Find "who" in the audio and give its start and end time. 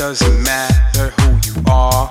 1.20-1.38